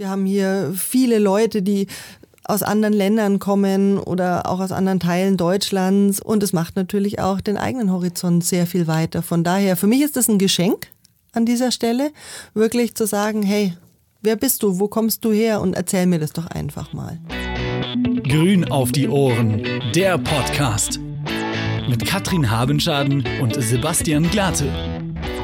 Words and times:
Wir 0.00 0.08
haben 0.08 0.24
hier 0.24 0.72
viele 0.74 1.18
Leute, 1.18 1.60
die 1.60 1.86
aus 2.44 2.62
anderen 2.62 2.94
Ländern 2.94 3.38
kommen 3.38 3.98
oder 3.98 4.48
auch 4.48 4.58
aus 4.58 4.72
anderen 4.72 4.98
Teilen 4.98 5.36
Deutschlands 5.36 6.20
und 6.20 6.42
es 6.42 6.54
macht 6.54 6.74
natürlich 6.74 7.20
auch 7.20 7.42
den 7.42 7.58
eigenen 7.58 7.92
Horizont 7.92 8.42
sehr 8.42 8.66
viel 8.66 8.86
weiter. 8.86 9.20
Von 9.20 9.44
daher, 9.44 9.76
für 9.76 9.86
mich 9.86 10.00
ist 10.00 10.16
das 10.16 10.26
ein 10.26 10.38
Geschenk 10.38 10.86
an 11.32 11.44
dieser 11.44 11.70
Stelle, 11.70 12.12
wirklich 12.54 12.94
zu 12.94 13.06
sagen, 13.06 13.42
hey, 13.42 13.74
wer 14.22 14.36
bist 14.36 14.62
du, 14.62 14.80
wo 14.80 14.88
kommst 14.88 15.22
du 15.22 15.32
her 15.32 15.60
und 15.60 15.74
erzähl 15.74 16.06
mir 16.06 16.18
das 16.18 16.32
doch 16.32 16.46
einfach 16.46 16.94
mal. 16.94 17.20
Grün 18.26 18.70
auf 18.70 18.92
die 18.92 19.06
Ohren, 19.06 19.62
der 19.94 20.16
Podcast 20.16 20.98
mit 21.90 22.06
Katrin 22.06 22.50
Habenschaden 22.50 23.22
und 23.42 23.54
Sebastian 23.62 24.30
Glate. 24.30 24.99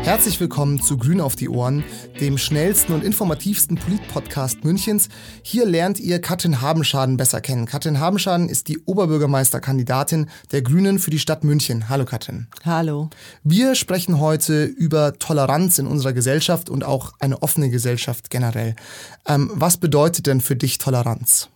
Herzlich 0.07 0.39
willkommen 0.39 0.81
zu 0.81 0.99
Grün 0.99 1.21
auf 1.21 1.35
die 1.35 1.49
Ohren, 1.49 1.83
dem 2.21 2.39
schnellsten 2.39 2.93
und 2.93 3.03
informativsten 3.03 3.77
Polit-Podcast 3.77 4.63
Münchens. 4.63 5.09
Hier 5.43 5.67
lernt 5.67 5.99
ihr 5.99 6.21
Katrin 6.21 6.61
Habenschaden 6.61 7.17
besser 7.17 7.41
kennen. 7.41 7.67
Katrin 7.67 7.99
Habenschaden 7.99 8.49
ist 8.49 8.69
die 8.69 8.79
Oberbürgermeisterkandidatin 8.79 10.31
der 10.53 10.63
Grünen 10.63 11.01
für 11.01 11.11
die 11.11 11.19
Stadt 11.19 11.43
München. 11.43 11.89
Hallo 11.89 12.05
Katrin. 12.05 12.47
Hallo. 12.65 13.11
Wir 13.43 13.75
sprechen 13.75 14.21
heute 14.21 14.67
über 14.67 15.19
Toleranz 15.19 15.79
in 15.79 15.89
unserer 15.89 16.13
Gesellschaft 16.13 16.71
und 16.71 16.85
auch 16.85 17.15
eine 17.19 17.43
offene 17.43 17.69
Gesellschaft 17.69 18.31
generell. 18.31 18.77
Ähm, 19.27 19.51
was 19.55 19.77
bedeutet 19.77 20.29
denn 20.29 20.41
für 20.41 20.55
dich 20.55 20.79
Toleranz? 20.79 21.49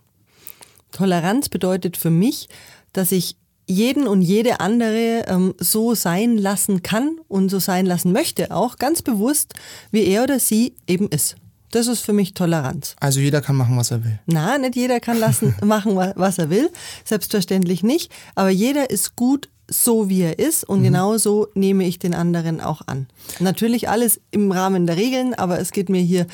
Toleranz 0.91 1.47
bedeutet 1.47 1.95
für 1.95 2.09
mich, 2.09 2.49
dass 2.91 3.13
ich 3.13 3.37
jeden 3.71 4.07
und 4.07 4.21
jede 4.21 4.59
andere 4.59 5.25
ähm, 5.27 5.53
so 5.57 5.95
sein 5.95 6.37
lassen 6.37 6.83
kann 6.83 7.17
und 7.27 7.49
so 7.49 7.59
sein 7.59 7.85
lassen 7.85 8.11
möchte, 8.11 8.51
auch 8.51 8.77
ganz 8.77 9.01
bewusst, 9.01 9.53
wie 9.91 10.03
er 10.05 10.23
oder 10.23 10.39
sie 10.39 10.75
eben 10.87 11.07
ist. 11.09 11.35
Das 11.71 11.87
ist 11.87 12.01
für 12.01 12.13
mich 12.13 12.33
Toleranz. 12.33 12.95
Also 12.99 13.21
jeder 13.21 13.41
kann 13.41 13.55
machen, 13.55 13.77
was 13.77 13.91
er 13.91 14.03
will. 14.03 14.19
Na, 14.25 14.57
nicht 14.57 14.75
jeder 14.75 14.99
kann 14.99 15.17
lassen, 15.17 15.55
machen, 15.63 15.95
was 15.95 16.37
er 16.37 16.49
will. 16.49 16.69
Selbstverständlich 17.05 17.81
nicht. 17.81 18.11
Aber 18.35 18.49
jeder 18.49 18.89
ist 18.89 19.15
gut 19.15 19.49
so, 19.69 20.09
wie 20.09 20.21
er 20.21 20.37
ist. 20.37 20.65
Und 20.65 20.79
mhm. 20.79 20.85
genauso 20.85 21.47
nehme 21.53 21.85
ich 21.85 21.97
den 21.97 22.13
anderen 22.13 22.59
auch 22.59 22.81
an. 22.87 23.07
Natürlich 23.39 23.87
alles 23.87 24.19
im 24.31 24.51
Rahmen 24.51 24.85
der 24.85 24.97
Regeln, 24.97 25.33
aber 25.33 25.59
es 25.59 25.71
geht 25.71 25.87
mir 25.87 26.01
hier 26.01 26.27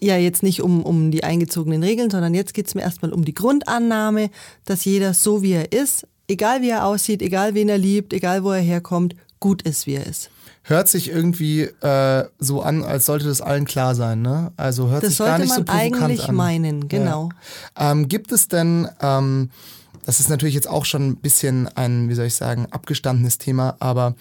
ja 0.00 0.16
jetzt 0.16 0.42
nicht 0.42 0.62
um, 0.62 0.82
um 0.82 1.10
die 1.10 1.22
eingezogenen 1.22 1.82
Regeln, 1.82 2.10
sondern 2.10 2.34
jetzt 2.34 2.54
geht 2.54 2.66
es 2.66 2.74
mir 2.74 2.80
erstmal 2.80 3.12
um 3.12 3.26
die 3.26 3.34
Grundannahme, 3.34 4.30
dass 4.64 4.86
jeder 4.86 5.12
so, 5.12 5.42
wie 5.42 5.52
er 5.52 5.72
ist, 5.72 6.06
egal 6.28 6.62
wie 6.62 6.70
er 6.70 6.84
aussieht, 6.84 7.22
egal 7.22 7.54
wen 7.54 7.68
er 7.68 7.78
liebt, 7.78 8.12
egal 8.12 8.44
wo 8.44 8.52
er 8.52 8.60
herkommt, 8.60 9.16
gut 9.40 9.62
ist, 9.62 9.86
wie 9.86 9.94
er 9.94 10.06
ist. 10.06 10.30
Hört 10.62 10.88
sich 10.88 11.08
irgendwie 11.08 11.62
äh, 11.62 12.24
so 12.38 12.60
an, 12.60 12.84
als 12.84 13.06
sollte 13.06 13.26
das 13.26 13.40
allen 13.40 13.64
klar 13.64 13.94
sein, 13.94 14.20
ne? 14.20 14.52
Also 14.56 14.88
hört 14.88 15.02
das 15.02 15.16
sich 15.16 15.18
gar 15.18 15.38
nicht 15.38 15.52
so 15.52 15.64
provokant 15.64 15.82
an. 15.82 15.90
Das 15.90 15.98
sollte 16.18 16.32
man 16.32 16.46
eigentlich 16.46 16.62
meinen, 16.72 16.88
genau. 16.88 17.30
Ja. 17.78 17.92
Ähm, 17.92 18.08
gibt 18.08 18.32
es 18.32 18.48
denn, 18.48 18.86
ähm, 19.00 19.50
das 20.04 20.20
ist 20.20 20.28
natürlich 20.28 20.54
jetzt 20.54 20.68
auch 20.68 20.84
schon 20.84 21.08
ein 21.08 21.16
bisschen 21.16 21.68
ein, 21.68 22.08
wie 22.10 22.14
soll 22.14 22.26
ich 22.26 22.34
sagen, 22.34 22.66
abgestandenes 22.70 23.38
Thema, 23.38 23.76
aber 23.80 24.14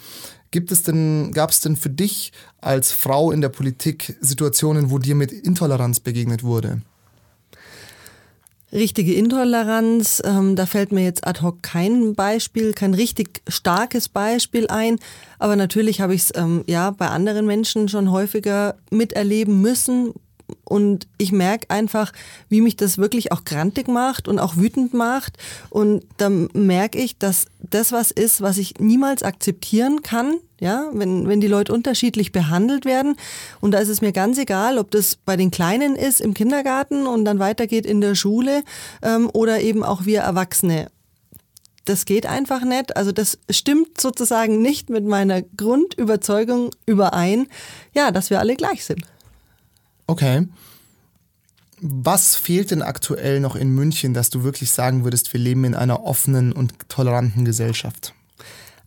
Gibt 0.52 0.72
es 0.72 0.84
denn, 0.84 1.32
gab 1.34 1.50
es 1.50 1.60
denn 1.60 1.76
für 1.76 1.90
dich 1.90 2.32
als 2.62 2.92
Frau 2.92 3.32
in 3.32 3.42
der 3.42 3.50
Politik 3.50 4.18
Situationen, 4.22 4.90
wo 4.90 4.98
dir 4.98 5.16
mit 5.16 5.32
Intoleranz 5.32 6.00
begegnet 6.00 6.44
wurde? 6.44 6.82
Richtige 8.72 9.14
Intoleranz, 9.14 10.22
ähm, 10.26 10.58
da 10.58 10.66
fällt 10.66 10.92
mir 10.92 11.04
jetzt 11.04 11.26
ad 11.26 11.42
hoc 11.42 11.64
kein 11.64 12.16
Beispiel, 12.16 12.74
kein 12.74 12.94
richtig 12.94 13.42
starkes 13.48 14.10
Beispiel 14.10 14.68
ein. 14.68 14.98
Aber 15.40 15.56
natürlich 15.56 16.02
habe 16.02 16.14
ich 16.14 16.24
es 16.24 16.34
ähm, 16.36 16.64
ja 16.68 16.92
bei 16.92 17.08
anderen 17.08 17.46
Menschen 17.46 17.88
schon 17.88 18.12
häufiger 18.12 18.76
miterleben 18.92 19.62
müssen, 19.62 20.14
und 20.64 21.08
ich 21.18 21.32
merke 21.32 21.70
einfach, 21.70 22.14
wie 22.50 22.62
mich 22.62 22.76
das 22.76 22.98
wirklich 22.98 23.32
auch 23.32 23.44
grantig 23.44 23.88
macht 23.88 24.28
und 24.28 24.40
auch 24.40 24.58
wütend 24.58 24.94
macht. 24.94 25.38
Und 25.70 26.06
dann 26.18 26.50
merke 26.54 26.98
ich, 26.98 27.18
dass 27.18 27.46
das 27.70 27.92
was 27.92 28.12
ist, 28.12 28.42
was 28.42 28.58
ich 28.58 28.76
niemals 28.80 29.24
akzeptieren 29.24 30.02
kann. 30.02 30.36
Ja, 30.60 30.90
wenn, 30.92 31.28
wenn 31.28 31.40
die 31.40 31.48
Leute 31.48 31.72
unterschiedlich 31.72 32.32
behandelt 32.32 32.84
werden. 32.84 33.16
Und 33.62 33.72
da 33.72 33.78
ist 33.78 33.90
es 33.90 34.02
mir 34.02 34.12
ganz 34.12 34.40
egal, 34.40 34.80
ob 34.80 34.90
das 34.90 35.16
bei 35.16 35.38
den 35.38 35.52
Kleinen 35.52 35.96
ist 35.96 36.20
im 36.20 36.34
Kindergarten 36.34 37.06
und 37.06 37.26
dann 37.26 37.38
weitergeht 37.38 37.86
in 37.86 38.02
der 38.02 38.16
Schule 38.16 38.64
ähm, 39.04 39.30
oder 39.34 39.62
eben 39.62 39.84
auch 39.84 40.06
wir 40.06 40.22
Erwachsene 40.22 40.88
das 41.88 42.06
geht 42.06 42.26
einfach 42.26 42.64
nicht. 42.64 42.96
Also 42.98 43.12
das 43.12 43.38
stimmt 43.50 44.00
sozusagen 44.00 44.62
nicht 44.62 44.90
mit 44.90 45.06
meiner 45.06 45.42
Grundüberzeugung 45.42 46.72
überein, 46.86 47.48
ja, 47.94 48.12
dass 48.12 48.30
wir 48.30 48.40
alle 48.40 48.56
gleich 48.56 48.86
sind. 48.86 49.04
Okay. 50.06 50.48
Was 51.80 52.36
fehlt 52.36 52.72
denn 52.72 52.82
aktuell 52.82 53.40
noch 53.40 53.56
in 53.56 53.70
München, 53.70 54.14
dass 54.14 54.30
du 54.30 54.44
wirklich 54.44 54.72
sagen 54.72 55.04
würdest, 55.04 55.32
wir 55.34 55.40
leben 55.40 55.64
in 55.64 55.76
einer 55.76 56.04
offenen 56.04 56.52
und 56.52 56.74
toleranten 56.90 57.46
Gesellschaft? 57.46 58.14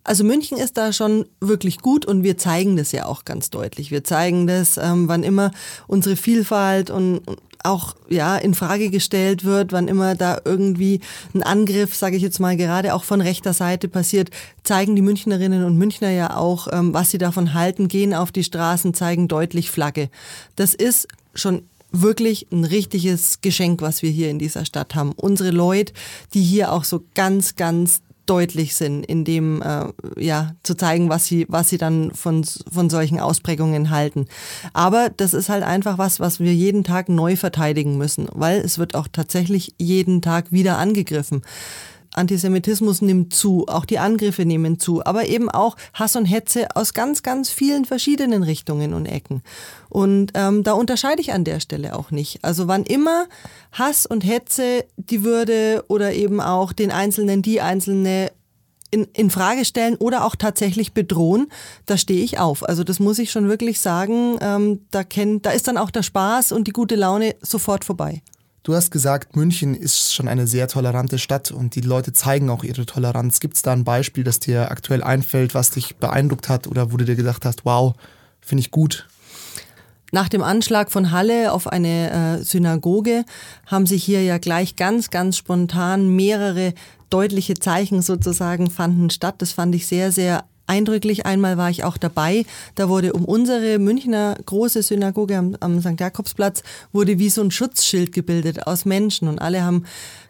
Also 0.02 0.24
München 0.24 0.58
ist 0.58 0.76
da 0.76 0.92
schon 0.92 1.26
wirklich 1.40 1.78
gut 1.78 2.04
und 2.04 2.24
wir 2.24 2.36
zeigen 2.36 2.76
das 2.76 2.90
ja 2.90 3.06
auch 3.06 3.24
ganz 3.24 3.50
deutlich. 3.50 3.90
Wir 3.90 4.02
zeigen 4.02 4.46
das, 4.46 4.76
ähm, 4.76 5.08
wann 5.08 5.22
immer 5.22 5.52
unsere 5.86 6.16
Vielfalt 6.16 6.90
und 6.90 7.20
auch 7.62 7.94
ja 8.08 8.36
in 8.36 8.54
Frage 8.54 8.90
gestellt 8.90 9.44
wird, 9.44 9.72
wann 9.72 9.86
immer 9.86 10.14
da 10.14 10.40
irgendwie 10.44 11.00
ein 11.34 11.42
Angriff, 11.42 11.94
sage 11.94 12.16
ich 12.16 12.22
jetzt 12.22 12.40
mal 12.40 12.56
gerade 12.56 12.94
auch 12.94 13.04
von 13.04 13.20
rechter 13.20 13.52
Seite 13.52 13.86
passiert, 13.86 14.30
zeigen 14.64 14.96
die 14.96 15.02
Münchnerinnen 15.02 15.64
und 15.64 15.76
Münchner 15.76 16.10
ja 16.10 16.36
auch, 16.36 16.68
ähm, 16.72 16.94
was 16.94 17.10
sie 17.10 17.18
davon 17.18 17.54
halten, 17.54 17.86
gehen 17.86 18.14
auf 18.14 18.32
die 18.32 18.44
Straßen, 18.44 18.94
zeigen 18.94 19.28
deutlich 19.28 19.70
Flagge. 19.70 20.08
Das 20.56 20.74
ist 20.74 21.06
schon 21.34 21.62
wirklich 21.92 22.46
ein 22.52 22.64
richtiges 22.64 23.40
Geschenk, 23.40 23.82
was 23.82 24.02
wir 24.02 24.10
hier 24.10 24.30
in 24.30 24.38
dieser 24.38 24.64
Stadt 24.64 24.94
haben. 24.94 25.12
Unsere 25.12 25.50
Leute, 25.50 25.92
die 26.34 26.42
hier 26.42 26.72
auch 26.72 26.84
so 26.84 27.04
ganz, 27.14 27.56
ganz 27.56 28.02
deutlich 28.30 28.76
sind, 28.76 29.04
in 29.04 29.24
dem 29.24 29.60
äh, 29.60 29.86
ja 30.16 30.54
zu 30.62 30.76
zeigen, 30.76 31.08
was 31.08 31.26
sie 31.26 31.46
was 31.48 31.68
sie 31.68 31.78
dann 31.78 32.12
von 32.12 32.44
von 32.44 32.88
solchen 32.88 33.18
Ausprägungen 33.18 33.90
halten. 33.90 34.26
Aber 34.72 35.10
das 35.16 35.34
ist 35.34 35.48
halt 35.48 35.64
einfach 35.64 35.98
was, 35.98 36.20
was 36.20 36.38
wir 36.38 36.54
jeden 36.54 36.84
Tag 36.84 37.08
neu 37.08 37.34
verteidigen 37.34 37.98
müssen, 37.98 38.28
weil 38.32 38.60
es 38.60 38.78
wird 38.78 38.94
auch 38.94 39.08
tatsächlich 39.10 39.74
jeden 39.78 40.22
Tag 40.22 40.52
wieder 40.52 40.78
angegriffen. 40.78 41.42
Antisemitismus 42.14 43.02
nimmt 43.02 43.32
zu, 43.34 43.66
auch 43.68 43.84
die 43.84 43.98
Angriffe 43.98 44.44
nehmen 44.44 44.80
zu, 44.80 45.04
aber 45.04 45.28
eben 45.28 45.48
auch 45.48 45.76
Hass 45.94 46.16
und 46.16 46.24
Hetze 46.24 46.68
aus 46.74 46.92
ganz, 46.92 47.22
ganz 47.22 47.50
vielen 47.50 47.84
verschiedenen 47.84 48.42
Richtungen 48.42 48.94
und 48.94 49.06
Ecken. 49.06 49.42
Und 49.88 50.32
ähm, 50.34 50.64
da 50.64 50.72
unterscheide 50.72 51.20
ich 51.20 51.32
an 51.32 51.44
der 51.44 51.60
Stelle 51.60 51.96
auch 51.96 52.10
nicht. 52.10 52.44
Also 52.44 52.66
wann 52.66 52.84
immer 52.84 53.26
Hass 53.72 54.06
und 54.06 54.24
Hetze 54.24 54.84
die 54.96 55.22
Würde 55.22 55.84
oder 55.88 56.12
eben 56.12 56.40
auch 56.40 56.72
den 56.72 56.90
Einzelnen, 56.90 57.42
die 57.42 57.60
Einzelne 57.60 58.32
in, 58.90 59.06
in 59.12 59.30
Frage 59.30 59.64
stellen 59.64 59.96
oder 59.96 60.24
auch 60.24 60.34
tatsächlich 60.34 60.92
bedrohen, 60.92 61.48
da 61.86 61.96
stehe 61.96 62.24
ich 62.24 62.38
auf. 62.38 62.68
Also 62.68 62.84
das 62.84 62.98
muss 62.98 63.18
ich 63.18 63.30
schon 63.30 63.48
wirklich 63.48 63.80
sagen. 63.80 64.36
Ähm, 64.40 64.80
da, 64.90 65.04
kennt, 65.04 65.46
da 65.46 65.50
ist 65.50 65.68
dann 65.68 65.78
auch 65.78 65.90
der 65.90 66.02
Spaß 66.02 66.52
und 66.52 66.66
die 66.66 66.72
gute 66.72 66.96
Laune 66.96 67.36
sofort 67.40 67.84
vorbei. 67.84 68.22
Du 68.62 68.74
hast 68.74 68.90
gesagt, 68.90 69.36
München 69.36 69.74
ist 69.74 70.14
schon 70.14 70.28
eine 70.28 70.46
sehr 70.46 70.68
tolerante 70.68 71.18
Stadt 71.18 71.50
und 71.50 71.74
die 71.74 71.80
Leute 71.80 72.12
zeigen 72.12 72.50
auch 72.50 72.62
ihre 72.62 72.84
Toleranz. 72.84 73.40
Gibt 73.40 73.56
es 73.56 73.62
da 73.62 73.72
ein 73.72 73.84
Beispiel, 73.84 74.22
das 74.22 74.38
dir 74.38 74.70
aktuell 74.70 75.02
einfällt, 75.02 75.54
was 75.54 75.70
dich 75.70 75.96
beeindruckt 75.96 76.50
hat 76.50 76.66
oder 76.66 76.92
wo 76.92 76.98
du 76.98 77.06
dir 77.06 77.16
gedacht 77.16 77.46
hast, 77.46 77.64
wow, 77.64 77.94
finde 78.40 78.60
ich 78.60 78.70
gut? 78.70 79.08
Nach 80.12 80.28
dem 80.28 80.42
Anschlag 80.42 80.90
von 80.90 81.10
Halle 81.10 81.52
auf 81.52 81.68
eine 81.68 82.40
äh, 82.40 82.42
Synagoge 82.42 83.24
haben 83.66 83.86
sich 83.86 84.04
hier 84.04 84.22
ja 84.24 84.36
gleich 84.36 84.76
ganz, 84.76 85.08
ganz 85.08 85.38
spontan 85.38 86.14
mehrere 86.14 86.74
deutliche 87.08 87.54
Zeichen 87.54 88.02
sozusagen 88.02 88.70
fanden 88.70 89.08
statt. 89.08 89.36
Das 89.38 89.52
fand 89.52 89.74
ich 89.74 89.86
sehr, 89.86 90.12
sehr 90.12 90.44
eindrücklich. 90.70 91.26
Einmal 91.26 91.58
war 91.58 91.68
ich 91.68 91.84
auch 91.84 91.98
dabei. 91.98 92.46
Da 92.76 92.88
wurde 92.88 93.12
um 93.12 93.24
unsere 93.24 93.78
Münchner 93.78 94.36
große 94.46 94.82
Synagoge 94.82 95.36
am, 95.36 95.56
am 95.60 95.80
St. 95.80 96.00
Jakobsplatz 96.00 96.62
wurde 96.92 97.18
wie 97.18 97.28
so 97.28 97.42
ein 97.42 97.50
Schutzschild 97.50 98.12
gebildet 98.12 98.66
aus 98.66 98.84
Menschen 98.84 99.28
und 99.28 99.40
alle 99.40 99.64
haben 99.64 99.84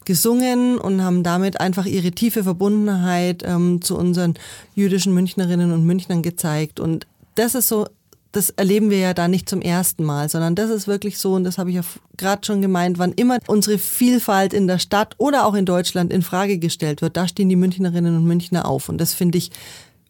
gesungen 0.07 0.79
und 0.79 1.05
haben 1.05 1.23
damit 1.23 1.61
einfach 1.61 1.87
ihre 1.87 2.11
tiefe 2.11 2.43
Verbundenheit 2.43 3.43
ähm, 3.47 3.83
zu 3.83 3.97
unseren 3.97 4.35
jüdischen 4.75 5.13
Münchnerinnen 5.13 5.73
und 5.73 5.85
Münchnern 5.85 6.23
gezeigt. 6.23 6.81
Und 6.81 7.07
das 7.35 7.55
ist 7.55 7.69
so 7.69 7.87
das 8.33 8.51
erleben 8.51 8.91
wir 8.91 8.99
ja 8.99 9.15
da 9.15 9.27
nicht 9.27 9.49
zum 9.49 9.61
ersten 9.61 10.05
Mal, 10.05 10.29
sondern 10.29 10.55
das 10.55 10.71
ist 10.71 10.87
wirklich 10.87 11.19
so, 11.19 11.35
und 11.35 11.45
das 11.45 11.59
habe 11.59 11.71
ich 11.71 11.77
ja 11.77 11.83
gerade 12.17 12.47
schon 12.47 12.63
gemeint, 12.63 12.99
wann 12.99 13.13
immer 13.13 13.39
unsere 13.49 13.79
Vielfalt 13.79 14.53
in 14.53 14.69
der 14.69 14.79
Stadt 14.79 15.15
oder 15.19 15.47
auch 15.47 15.55
in 15.55 15.67
Deutschland 15.67 16.13
in 16.13 16.23
Frage 16.23 16.59
gestellt 16.59 17.03
wird, 17.03 17.17
da 17.17 17.27
stehen 17.27 17.49
die 17.49 17.57
Münchnerinnen 17.57 18.17
und 18.17 18.25
Münchner 18.25 18.69
auf. 18.69 18.89
Und 18.89 18.99
das 18.99 19.15
finde 19.15 19.39
ich 19.39 19.51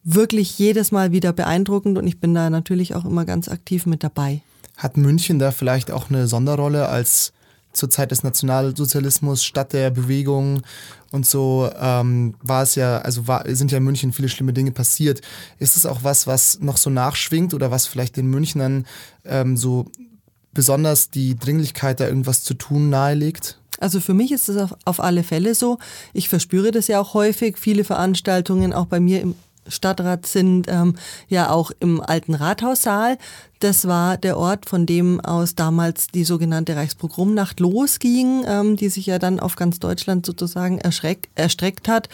wirklich 0.03 0.59
jedes 0.59 0.93
Mal 0.93 1.13
wieder 1.13 1.33
beeindruckend 1.33 1.99
und 1.99 2.07
ich 2.07 2.21
bin 2.21 2.35
da 2.35 2.51
natürlich 2.51 2.95
auch 2.95 3.05
immer 3.05 3.25
ganz 3.25 3.49
aktiv 3.49 3.87
mit 3.87 4.03
dabei. 4.03 4.41
Hat 4.77 4.97
München 4.97 5.39
da 5.39 5.51
vielleicht 5.51 5.91
auch 5.91 6.11
eine 6.11 6.27
Sonderrolle 6.27 6.89
als 6.89 7.33
zur 7.73 7.91
Zeit 7.91 8.11
des 8.11 8.25
Nationalsozialismus, 8.25 9.45
Stadt 9.45 9.73
der 9.73 9.91
Bewegung 9.91 10.63
und 11.13 11.27
so 11.27 11.71
ähm, 11.81 12.35
war 12.43 12.63
es 12.63 12.75
ja, 12.75 12.99
also 12.99 13.29
war, 13.29 13.45
sind 13.55 13.71
ja 13.71 13.79
in 13.79 13.85
München 13.85 14.13
viele 14.13 14.29
schlimme 14.29 14.53
Dinge 14.53 14.73
passiert. 14.73 15.21
Ist 15.59 15.77
es 15.77 15.87
auch 15.87 16.03
was, 16.03 16.27
was 16.27 16.61
noch 16.61 16.77
so 16.77 16.91
nachschwingt 16.91 17.55
oder 17.55 17.71
was 17.71 17.87
vielleicht 17.87 18.17
den 18.17 18.27
Münchnern 18.27 18.87
ähm, 19.25 19.57
so 19.57 19.87
besonders 20.53 21.11
die 21.11 21.37
Dringlichkeit, 21.37 22.01
da 22.01 22.09
irgendwas 22.09 22.43
zu 22.43 22.55
tun, 22.55 22.91
nahelegt? 22.91 23.59
Also 23.79 24.01
für 24.01 24.15
mich 24.15 24.31
ist 24.33 24.49
es 24.49 24.57
auf, 24.57 24.77
auf 24.85 25.01
alle 25.01 25.23
Fälle 25.23 25.55
so. 25.55 25.79
Ich 26.13 26.29
verspüre 26.29 26.71
das 26.71 26.89
ja 26.89 27.01
auch 27.01 27.15
häufig. 27.15 27.57
Viele 27.57 27.85
Veranstaltungen 27.85 28.73
auch 28.73 28.87
bei 28.87 29.01
mir 29.01 29.21
im 29.21 29.35
Stadtrat 29.67 30.27
sind 30.27 30.67
ähm, 30.69 30.97
ja 31.29 31.51
auch 31.51 31.71
im 31.81 32.01
alten 32.01 32.35
Rathaussaal. 32.35 33.19
Das 33.61 33.87
war 33.87 34.17
der 34.17 34.37
Ort, 34.39 34.69
von 34.69 34.87
dem 34.87 35.21
aus 35.21 35.55
damals 35.55 36.09
die 36.09 36.25
sogenannte 36.25 36.77
Reichspogromnacht 36.77 37.61
losging, 37.61 38.45
ähm, 38.47 38.77
die 38.77 38.89
sich 38.89 39.07
ja 39.07 39.19
dann 39.19 39.41
auf 39.41 39.57
ganz 39.57 39.79
Deutschland 39.79 40.25
sozusagen 40.27 40.79
erstreckt 40.79 41.89
hat. 41.89 42.09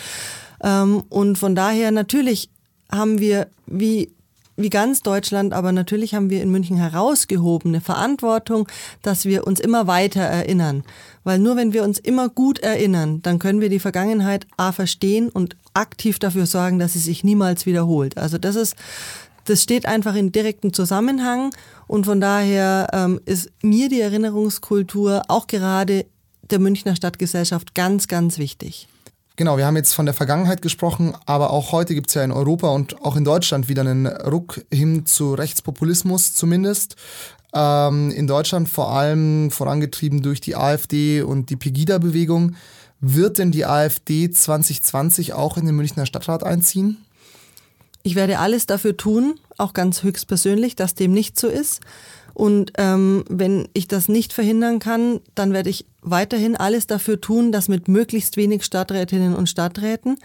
Ähm, 0.62 1.02
und 1.08 1.38
von 1.38 1.54
daher 1.54 1.90
natürlich 1.90 2.50
haben 2.90 3.19
wir 3.19 3.48
wie 3.66 4.10
wie 4.56 4.70
ganz 4.70 5.03
Deutschland, 5.03 5.53
aber 5.53 5.73
natürlich 5.73 6.14
haben 6.14 6.31
wir 6.31 6.43
in 6.43 6.50
München 6.50 6.76
herausgehobene 6.76 7.81
Verantwortung, 7.81 8.67
dass 9.03 9.26
wir 9.26 9.47
uns 9.47 9.61
immer 9.61 9.87
weiter 9.87 10.23
erinnern. 10.23 10.82
Weil 11.25 11.38
nur 11.38 11.56
wenn 11.56 11.73
wir 11.73 11.85
uns 11.85 11.99
immer 11.99 12.29
gut 12.29 12.58
erinnern, 12.61 13.20
dann 13.23 13.38
können 13.38 13.61
wir 13.61 13.69
die 13.69 13.79
Vergangenheit 13.79 14.47
A 14.56 14.73
verstehen 14.73 15.29
und 15.29 15.56
aktiv 15.75 16.19
dafür 16.19 16.47
sorgen, 16.47 16.79
dass 16.79 16.94
sie 16.94 17.00
sich 17.00 17.23
niemals 17.23 17.67
wiederholt. 17.67 18.17
Also 18.17 18.38
das 18.38 18.56
ist, 18.56 18.76
das 19.44 19.62
steht 19.62 19.87
einfach 19.87 20.14
in 20.14 20.32
direktem 20.32 20.73
Zusammenhang 20.73 21.50
und 21.87 22.06
von 22.06 22.20
daher 22.20 22.88
ähm, 22.93 23.20
ist 23.26 23.50
mir 23.62 23.88
die 23.88 24.00
Erinnerungskultur 24.00 25.23
auch 25.29 25.47
gerade 25.47 26.06
der 26.50 26.58
Münchner 26.58 26.97
Stadtgesellschaft 26.97 27.75
ganz, 27.75 28.08
ganz 28.08 28.38
wichtig. 28.38 28.88
Genau, 29.36 29.58
wir 29.58 29.66
haben 29.66 29.76
jetzt 29.76 29.92
von 29.92 30.06
der 30.06 30.14
Vergangenheit 30.14 30.62
gesprochen, 30.62 31.14
aber 31.26 31.50
auch 31.50 31.70
heute 31.70 31.94
gibt 31.94 32.08
es 32.08 32.14
ja 32.14 32.24
in 32.24 32.32
Europa 32.32 32.68
und 32.68 33.02
auch 33.02 33.16
in 33.16 33.24
Deutschland 33.24 33.68
wieder 33.68 33.82
einen 33.82 34.06
Ruck 34.06 34.64
hin 34.72 35.04
zu 35.04 35.34
Rechtspopulismus 35.34 36.32
zumindest. 36.32 36.96
Ähm, 37.54 38.10
in 38.10 38.26
Deutschland 38.26 38.66
vor 38.66 38.92
allem 38.92 39.50
vorangetrieben 39.50 40.22
durch 40.22 40.40
die 40.40 40.56
AfD 40.56 41.20
und 41.20 41.50
die 41.50 41.56
Pegida-Bewegung. 41.56 42.56
Wird 43.00 43.36
denn 43.36 43.52
die 43.52 43.66
AfD 43.66 44.30
2020 44.30 45.34
auch 45.34 45.58
in 45.58 45.66
den 45.66 45.76
Münchner 45.76 46.06
Stadtrat 46.06 46.42
einziehen? 46.42 46.96
Ich 48.02 48.14
werde 48.14 48.38
alles 48.38 48.64
dafür 48.64 48.96
tun, 48.96 49.38
auch 49.58 49.74
ganz 49.74 50.02
höchstpersönlich, 50.02 50.76
dass 50.76 50.94
dem 50.94 51.12
nicht 51.12 51.38
so 51.38 51.48
ist. 51.48 51.80
Und 52.36 52.74
ähm, 52.76 53.24
wenn 53.30 53.66
ich 53.72 53.88
das 53.88 54.10
nicht 54.10 54.34
verhindern 54.34 54.78
kann, 54.78 55.20
dann 55.34 55.54
werde 55.54 55.70
ich 55.70 55.86
weiterhin 56.02 56.54
alles 56.54 56.86
dafür 56.86 57.18
tun, 57.18 57.50
dass 57.50 57.68
mit 57.68 57.88
möglichst 57.88 58.36
wenig 58.36 58.62
Stadträtinnen 58.62 59.34
und 59.34 59.48
Stadträten, 59.48 60.18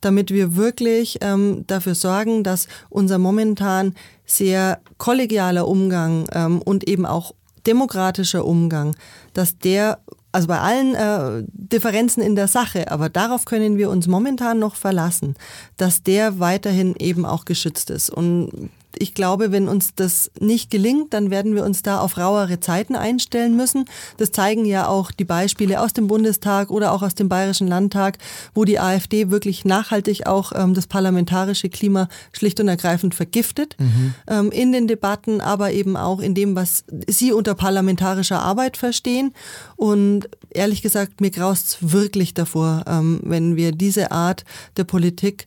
damit 0.00 0.30
wir 0.30 0.56
wirklich 0.56 1.18
ähm, 1.20 1.64
dafür 1.66 1.94
sorgen, 1.94 2.42
dass 2.42 2.68
unser 2.88 3.18
momentan 3.18 3.94
sehr 4.24 4.80
kollegialer 4.96 5.68
Umgang 5.68 6.26
ähm, 6.32 6.62
und 6.62 6.88
eben 6.88 7.04
auch 7.04 7.34
demokratischer 7.66 8.46
Umgang, 8.46 8.96
dass 9.34 9.58
der 9.58 9.98
also 10.32 10.48
bei 10.48 10.60
allen 10.60 10.94
äh, 10.94 11.44
Differenzen 11.52 12.22
in 12.22 12.34
der 12.34 12.48
Sache, 12.48 12.90
aber 12.90 13.10
darauf 13.10 13.44
können 13.44 13.76
wir 13.76 13.90
uns 13.90 14.06
momentan 14.06 14.58
noch 14.58 14.74
verlassen, 14.74 15.34
dass 15.76 16.02
der 16.02 16.40
weiterhin 16.40 16.94
eben 16.98 17.26
auch 17.26 17.44
geschützt 17.44 17.90
ist. 17.90 18.08
Und 18.08 18.70
ich 18.96 19.14
glaube, 19.14 19.52
wenn 19.52 19.68
uns 19.68 19.94
das 19.94 20.30
nicht 20.40 20.70
gelingt, 20.70 21.12
dann 21.12 21.30
werden 21.30 21.54
wir 21.54 21.64
uns 21.64 21.82
da 21.82 22.00
auf 22.00 22.16
rauere 22.16 22.60
Zeiten 22.60 22.96
einstellen 22.96 23.56
müssen. 23.56 23.84
Das 24.16 24.32
zeigen 24.32 24.64
ja 24.64 24.88
auch 24.88 25.10
die 25.10 25.24
Beispiele 25.24 25.80
aus 25.80 25.92
dem 25.92 26.06
Bundestag 26.06 26.70
oder 26.70 26.92
auch 26.92 27.02
aus 27.02 27.14
dem 27.14 27.28
Bayerischen 27.28 27.68
Landtag, 27.68 28.18
wo 28.54 28.64
die 28.64 28.78
AfD 28.78 29.30
wirklich 29.30 29.64
nachhaltig 29.64 30.26
auch 30.26 30.52
ähm, 30.54 30.74
das 30.74 30.86
parlamentarische 30.86 31.68
Klima 31.68 32.08
schlicht 32.32 32.60
und 32.60 32.68
ergreifend 32.68 33.14
vergiftet. 33.14 33.76
Mhm. 33.78 34.14
Ähm, 34.26 34.50
in 34.50 34.72
den 34.72 34.88
Debatten, 34.88 35.40
aber 35.40 35.72
eben 35.72 35.96
auch 35.96 36.20
in 36.20 36.34
dem, 36.34 36.56
was 36.56 36.84
sie 37.06 37.32
unter 37.32 37.54
parlamentarischer 37.54 38.40
Arbeit 38.40 38.76
verstehen. 38.76 39.34
Und 39.76 40.28
ehrlich 40.50 40.82
gesagt, 40.82 41.20
mir 41.20 41.30
graust 41.30 41.78
wirklich 41.80 42.34
davor, 42.34 42.84
ähm, 42.86 43.20
wenn 43.22 43.56
wir 43.56 43.72
diese 43.72 44.10
Art 44.12 44.44
der 44.76 44.84
Politik 44.84 45.46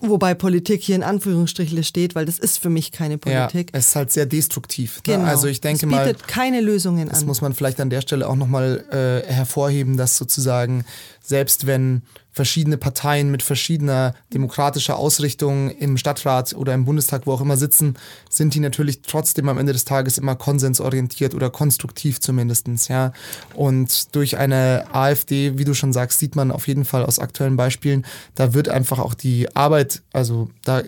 Wobei 0.00 0.34
Politik 0.34 0.82
hier 0.82 0.96
in 0.96 1.02
Anführungsstrichen 1.02 1.82
steht, 1.84 2.14
weil 2.14 2.24
das 2.24 2.38
ist 2.38 2.58
für 2.58 2.70
mich 2.70 2.92
keine 2.92 3.18
Politik. 3.18 3.70
Ja, 3.72 3.78
es 3.78 3.88
ist 3.88 3.96
halt 3.96 4.12
sehr 4.12 4.26
destruktiv. 4.26 4.96
Ne? 4.98 5.14
Genau. 5.14 5.24
Also 5.24 5.48
ich 5.48 5.60
denke 5.60 5.86
es 5.86 5.92
bietet 5.92 6.20
mal, 6.20 6.26
keine 6.26 6.60
Lösungen 6.60 7.06
das 7.06 7.14
an. 7.14 7.20
Das 7.20 7.26
muss 7.26 7.40
man 7.40 7.54
vielleicht 7.54 7.80
an 7.80 7.90
der 7.90 8.00
Stelle 8.00 8.28
auch 8.28 8.36
nochmal 8.36 8.84
äh, 8.90 9.32
hervorheben, 9.32 9.96
dass 9.96 10.16
sozusagen 10.16 10.84
selbst 11.22 11.66
wenn 11.66 12.02
verschiedene 12.38 12.76
Parteien 12.76 13.32
mit 13.32 13.42
verschiedener 13.42 14.14
demokratischer 14.32 14.96
Ausrichtung 14.96 15.70
im 15.72 15.96
Stadtrat 15.96 16.54
oder 16.54 16.72
im 16.72 16.84
Bundestag, 16.84 17.26
wo 17.26 17.32
auch 17.32 17.40
immer 17.40 17.56
sitzen, 17.56 17.96
sind 18.30 18.54
die 18.54 18.60
natürlich 18.60 19.02
trotzdem 19.02 19.48
am 19.48 19.58
Ende 19.58 19.72
des 19.72 19.84
Tages 19.84 20.18
immer 20.18 20.36
konsensorientiert 20.36 21.34
oder 21.34 21.50
konstruktiv 21.50 22.20
zumindestens, 22.20 22.86
ja. 22.86 23.12
Und 23.56 24.14
durch 24.14 24.38
eine 24.38 24.84
AfD, 24.92 25.58
wie 25.58 25.64
du 25.64 25.74
schon 25.74 25.92
sagst, 25.92 26.20
sieht 26.20 26.36
man 26.36 26.52
auf 26.52 26.68
jeden 26.68 26.84
Fall 26.84 27.04
aus 27.04 27.18
aktuellen 27.18 27.56
Beispielen, 27.56 28.06
da 28.36 28.54
wird 28.54 28.68
einfach 28.68 29.00
auch 29.00 29.14
die 29.14 29.56
Arbeit, 29.56 30.02
also 30.12 30.48
da 30.62 30.82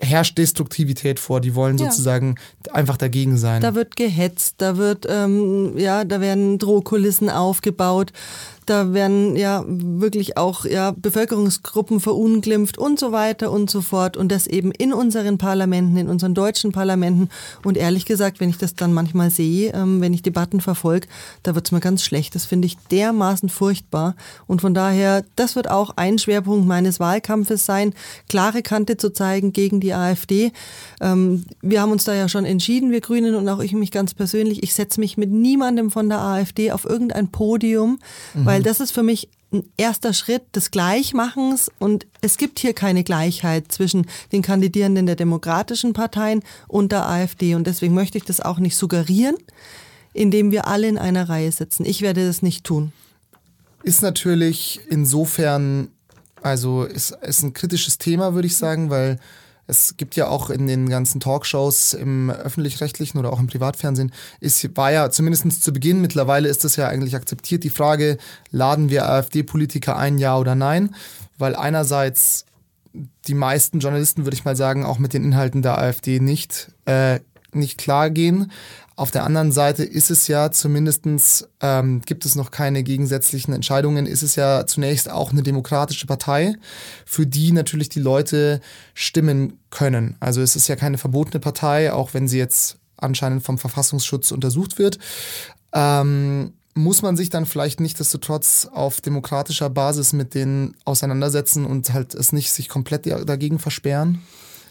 herrscht 0.00 0.36
Destruktivität 0.38 1.20
vor, 1.20 1.40
die 1.40 1.54
wollen 1.54 1.78
ja. 1.78 1.88
sozusagen 1.88 2.34
einfach 2.72 2.96
dagegen 2.96 3.38
sein. 3.38 3.62
Da 3.62 3.76
wird 3.76 3.94
gehetzt, 3.94 4.56
da 4.58 4.76
wird, 4.76 5.06
ähm, 5.08 5.78
ja, 5.78 6.02
da 6.02 6.20
werden 6.20 6.58
Drohkulissen 6.58 7.30
aufgebaut. 7.30 8.12
Da 8.66 8.92
werden 8.92 9.36
ja 9.36 9.64
wirklich 9.66 10.36
auch 10.36 10.64
ja, 10.64 10.92
Bevölkerungsgruppen 10.96 12.00
verunglimpft 12.00 12.78
und 12.78 12.98
so 12.98 13.12
weiter 13.12 13.50
und 13.50 13.70
so 13.70 13.80
fort. 13.80 14.16
Und 14.16 14.30
das 14.30 14.46
eben 14.46 14.72
in 14.72 14.92
unseren 14.92 15.38
Parlamenten, 15.38 15.96
in 15.96 16.08
unseren 16.08 16.34
deutschen 16.34 16.72
Parlamenten. 16.72 17.28
Und 17.64 17.76
ehrlich 17.76 18.04
gesagt, 18.04 18.40
wenn 18.40 18.50
ich 18.50 18.58
das 18.58 18.74
dann 18.74 18.92
manchmal 18.92 19.30
sehe, 19.30 19.72
ähm, 19.72 20.00
wenn 20.00 20.12
ich 20.12 20.22
Debatten 20.22 20.60
verfolge, 20.60 21.08
da 21.42 21.54
wird 21.54 21.66
es 21.66 21.72
mir 21.72 21.80
ganz 21.80 22.02
schlecht. 22.02 22.34
Das 22.34 22.44
finde 22.44 22.66
ich 22.66 22.76
dermaßen 22.90 23.48
furchtbar. 23.48 24.14
Und 24.46 24.60
von 24.60 24.74
daher, 24.74 25.24
das 25.36 25.56
wird 25.56 25.70
auch 25.70 25.90
ein 25.96 26.18
Schwerpunkt 26.18 26.66
meines 26.66 27.00
Wahlkampfes 27.00 27.64
sein, 27.64 27.94
klare 28.28 28.62
Kante 28.62 28.96
zu 28.96 29.10
zeigen 29.10 29.52
gegen 29.52 29.80
die 29.80 29.94
AfD. 29.94 30.52
Ähm, 31.00 31.44
wir 31.62 31.80
haben 31.80 31.92
uns 31.92 32.04
da 32.04 32.14
ja 32.14 32.28
schon 32.28 32.44
entschieden, 32.44 32.90
wir 32.90 33.00
Grünen 33.00 33.34
und 33.34 33.48
auch 33.48 33.60
ich 33.60 33.72
mich 33.72 33.90
ganz 33.90 34.14
persönlich. 34.14 34.62
Ich 34.62 34.74
setze 34.74 35.00
mich 35.00 35.16
mit 35.16 35.30
niemandem 35.30 35.90
von 35.90 36.08
der 36.08 36.20
AfD 36.20 36.72
auf 36.72 36.84
irgendein 36.84 37.28
Podium, 37.28 37.98
mhm. 38.34 38.44
weil 38.44 38.55
weil 38.56 38.62
das 38.62 38.80
ist 38.80 38.92
für 38.92 39.02
mich 39.02 39.28
ein 39.52 39.64
erster 39.76 40.14
Schritt 40.14 40.56
des 40.56 40.70
Gleichmachens 40.70 41.70
und 41.78 42.06
es 42.22 42.38
gibt 42.38 42.58
hier 42.58 42.72
keine 42.72 43.04
Gleichheit 43.04 43.70
zwischen 43.70 44.06
den 44.32 44.40
Kandidierenden 44.40 45.04
der 45.04 45.14
demokratischen 45.14 45.92
Parteien 45.92 46.42
und 46.66 46.90
der 46.90 47.06
AfD 47.06 47.54
und 47.54 47.66
deswegen 47.66 47.92
möchte 47.92 48.16
ich 48.16 48.24
das 48.24 48.40
auch 48.40 48.58
nicht 48.58 48.74
suggerieren, 48.74 49.36
indem 50.14 50.52
wir 50.52 50.66
alle 50.66 50.88
in 50.88 50.96
einer 50.96 51.28
Reihe 51.28 51.52
sitzen. 51.52 51.84
Ich 51.84 52.00
werde 52.00 52.26
das 52.26 52.40
nicht 52.40 52.64
tun. 52.64 52.92
Ist 53.82 54.00
natürlich 54.00 54.80
insofern, 54.88 55.88
also 56.40 56.84
ist, 56.84 57.10
ist 57.20 57.42
ein 57.42 57.52
kritisches 57.52 57.98
Thema, 57.98 58.32
würde 58.32 58.46
ich 58.46 58.56
sagen, 58.56 58.88
weil 58.88 59.20
es 59.66 59.96
gibt 59.96 60.16
ja 60.16 60.28
auch 60.28 60.50
in 60.50 60.66
den 60.66 60.88
ganzen 60.88 61.20
Talkshows 61.20 61.94
im 61.94 62.30
öffentlich-rechtlichen 62.30 63.18
oder 63.18 63.32
auch 63.32 63.40
im 63.40 63.46
Privatfernsehen, 63.46 64.12
ist, 64.40 64.76
war 64.76 64.92
ja 64.92 65.10
zumindest 65.10 65.62
zu 65.62 65.72
Beginn, 65.72 66.00
mittlerweile 66.00 66.48
ist 66.48 66.64
das 66.64 66.76
ja 66.76 66.88
eigentlich 66.88 67.16
akzeptiert, 67.16 67.64
die 67.64 67.70
Frage, 67.70 68.18
laden 68.50 68.90
wir 68.90 69.08
AfD-Politiker 69.08 69.96
ein, 69.96 70.18
ja 70.18 70.38
oder 70.38 70.54
nein? 70.54 70.94
Weil 71.38 71.54
einerseits 71.54 72.46
die 73.26 73.34
meisten 73.34 73.80
Journalisten, 73.80 74.24
würde 74.24 74.36
ich 74.36 74.44
mal 74.44 74.56
sagen, 74.56 74.84
auch 74.84 74.98
mit 74.98 75.12
den 75.12 75.24
Inhalten 75.24 75.62
der 75.62 75.78
AfD 75.78 76.20
nicht, 76.20 76.70
äh, 76.86 77.20
nicht 77.52 77.78
klar 77.78 78.10
gehen. 78.10 78.50
Auf 78.96 79.10
der 79.10 79.24
anderen 79.24 79.52
Seite 79.52 79.84
ist 79.84 80.10
es 80.10 80.26
ja 80.26 80.50
zumindestens 80.50 81.46
ähm, 81.60 82.00
gibt 82.00 82.24
es 82.24 82.34
noch 82.34 82.50
keine 82.50 82.82
gegensätzlichen 82.82 83.52
Entscheidungen, 83.52 84.06
ist 84.06 84.22
es 84.22 84.36
ja 84.36 84.66
zunächst 84.66 85.10
auch 85.10 85.32
eine 85.32 85.42
demokratische 85.42 86.06
Partei, 86.06 86.54
für 87.04 87.26
die 87.26 87.52
natürlich 87.52 87.90
die 87.90 88.00
Leute 88.00 88.62
stimmen 88.94 89.58
können. 89.68 90.16
Also 90.18 90.40
es 90.40 90.56
ist 90.56 90.68
ja 90.68 90.76
keine 90.76 90.96
verbotene 90.96 91.40
Partei, 91.40 91.92
auch 91.92 92.14
wenn 92.14 92.26
sie 92.26 92.38
jetzt 92.38 92.78
anscheinend 92.96 93.42
vom 93.42 93.58
Verfassungsschutz 93.58 94.30
untersucht 94.30 94.78
wird. 94.78 94.98
Ähm, 95.74 96.54
muss 96.72 97.02
man 97.02 97.16
sich 97.16 97.30
dann 97.30 97.46
vielleicht 97.46 97.80
nichtsdestotrotz 97.80 98.68
auf 98.70 99.00
demokratischer 99.00 99.70
Basis 99.70 100.12
mit 100.12 100.34
denen 100.34 100.74
auseinandersetzen 100.84 101.64
und 101.64 101.92
halt 101.92 102.14
es 102.14 102.32
nicht 102.32 102.50
sich 102.50 102.68
komplett 102.68 103.06
dagegen 103.06 103.58
versperren? 103.58 104.22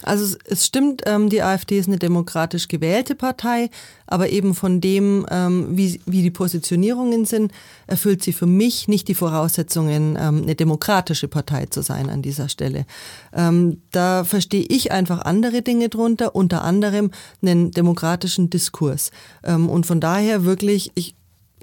Also 0.05 0.37
es 0.45 0.65
stimmt, 0.65 1.01
ähm, 1.05 1.29
die 1.29 1.41
AfD 1.41 1.79
ist 1.79 1.87
eine 1.87 1.97
demokratisch 1.97 2.67
gewählte 2.67 3.15
Partei, 3.15 3.69
aber 4.07 4.29
eben 4.29 4.53
von 4.53 4.81
dem, 4.81 5.25
ähm, 5.29 5.67
wie, 5.71 5.99
wie 6.05 6.21
die 6.21 6.31
Positionierungen 6.31 7.25
sind, 7.25 7.51
erfüllt 7.87 8.23
sie 8.23 8.33
für 8.33 8.45
mich 8.45 8.87
nicht 8.87 9.07
die 9.07 9.15
Voraussetzungen, 9.15 10.17
ähm, 10.19 10.43
eine 10.43 10.55
demokratische 10.55 11.27
Partei 11.27 11.65
zu 11.65 11.81
sein 11.81 12.09
an 12.09 12.21
dieser 12.21 12.49
Stelle. 12.49 12.85
Ähm, 13.33 13.81
da 13.91 14.23
verstehe 14.23 14.65
ich 14.67 14.91
einfach 14.91 15.21
andere 15.21 15.61
Dinge 15.61 15.89
drunter, 15.89 16.35
unter 16.35 16.63
anderem 16.63 17.11
einen 17.41 17.71
demokratischen 17.71 18.49
Diskurs. 18.49 19.11
Ähm, 19.43 19.69
und 19.69 19.85
von 19.85 19.99
daher 19.99 20.45
wirklich, 20.45 20.91
ich 20.95 21.15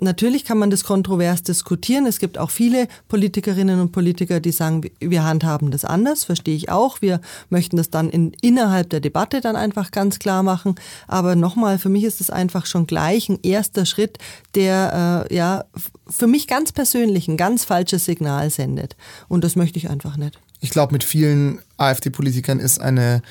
natürlich 0.02 0.44
kann 0.44 0.58
man 0.58 0.70
das 0.70 0.84
kontrovers 0.84 1.42
diskutieren. 1.42 2.06
Es 2.06 2.18
gibt 2.18 2.38
auch 2.38 2.50
viele 2.50 2.88
Politikerinnen 3.08 3.80
und 3.80 3.92
Politiker, 3.92 4.40
die 4.40 4.52
sagen, 4.52 4.82
wir 5.00 5.24
handhaben 5.24 5.70
das 5.70 5.84
anders, 5.84 6.24
verstehe 6.24 6.56
ich 6.56 6.68
auch. 6.70 7.00
Wir 7.00 7.20
möchten 7.48 7.76
das 7.76 7.90
dann 7.90 8.10
in, 8.10 8.32
innerhalb 8.40 8.90
der 8.90 9.00
Debatte 9.00 9.40
dann 9.40 9.56
einfach 9.56 9.90
ganz 9.90 10.18
klar 10.18 10.42
machen. 10.42 10.74
Aber 11.06 11.36
nochmal, 11.36 11.78
für 11.78 11.88
mich 11.88 12.04
ist 12.04 12.20
es 12.20 12.30
einfach 12.30 12.66
schon 12.66 12.86
gleich 12.86 13.28
ein 13.28 13.38
erster 13.42 13.86
Schritt, 13.86 14.18
der 14.54 15.26
äh, 15.30 15.34
ja 15.34 15.64
für 16.08 16.26
mich 16.26 16.46
ganz 16.46 16.72
persönlich 16.72 17.28
ein 17.28 17.36
ganz 17.36 17.64
falsches 17.64 18.04
Signal 18.04 18.50
sendet. 18.50 18.96
Und 19.28 19.44
das 19.44 19.56
möchte 19.56 19.78
ich 19.78 19.88
einfach 19.88 20.16
nicht. 20.16 20.38
Ich 20.60 20.70
glaube, 20.70 20.92
mit 20.92 21.02
vielen 21.02 21.58
AfD-Politikern 21.76 22.60
ist 22.60 22.80
eine 22.80 23.22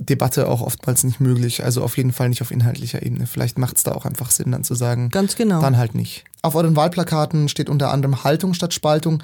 Debatte 0.00 0.48
auch 0.48 0.62
oftmals 0.62 1.04
nicht 1.04 1.20
möglich. 1.20 1.64
Also 1.64 1.82
auf 1.82 1.96
jeden 1.96 2.12
Fall 2.12 2.28
nicht 2.28 2.42
auf 2.42 2.50
inhaltlicher 2.50 3.02
Ebene. 3.02 3.26
Vielleicht 3.26 3.58
macht 3.58 3.76
es 3.76 3.82
da 3.82 3.92
auch 3.92 4.06
einfach 4.06 4.30
Sinn, 4.30 4.52
dann 4.52 4.64
zu 4.64 4.74
sagen, 4.74 5.10
ganz 5.10 5.36
genau. 5.36 5.60
dann 5.60 5.76
halt 5.76 5.94
nicht. 5.94 6.24
Auf 6.42 6.54
euren 6.54 6.76
Wahlplakaten 6.76 7.48
steht 7.48 7.68
unter 7.68 7.90
anderem 7.90 8.24
Haltung 8.24 8.54
statt 8.54 8.72
Spaltung. 8.74 9.22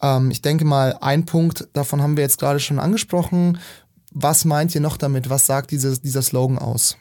Ähm, 0.00 0.30
ich 0.30 0.42
denke 0.42 0.64
mal, 0.64 0.96
ein 1.00 1.26
Punkt 1.26 1.68
davon 1.72 2.02
haben 2.02 2.16
wir 2.16 2.22
jetzt 2.22 2.38
gerade 2.38 2.60
schon 2.60 2.78
angesprochen. 2.78 3.58
Was 4.12 4.44
meint 4.44 4.74
ihr 4.74 4.80
noch 4.80 4.96
damit? 4.96 5.30
Was 5.30 5.46
sagt 5.46 5.70
dieses, 5.70 6.00
dieser 6.00 6.22
Slogan 6.22 6.58
aus? 6.58 6.96